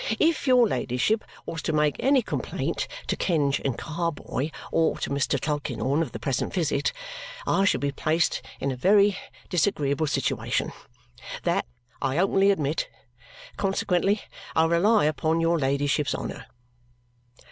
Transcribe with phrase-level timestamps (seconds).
[0.17, 5.39] If your ladyship was to make any complaint to Kenge and Carboy or to Mr.
[5.39, 6.91] Tulkinghorn of the present visit,
[7.45, 9.15] I should be placed in a very
[9.49, 10.73] disagreeable situation.
[11.43, 11.67] That,
[12.01, 12.89] I openly admit.
[13.57, 14.21] Consequently,
[14.55, 16.47] I rely upon your ladyship's honour."